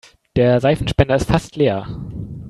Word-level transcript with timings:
Der 0.35 0.59
Seifenspender 0.59 1.13
ist 1.15 1.29
fast 1.29 1.55
leer. 1.57 1.85